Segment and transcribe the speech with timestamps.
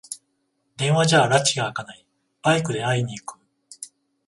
[0.77, 2.03] 電話じゃらちがあかない、
[2.41, 3.39] バイクで会いに行く